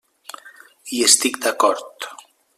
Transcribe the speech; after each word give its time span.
Hi 0.95 1.03
estic 1.09 1.39
d'acord. 1.45 2.11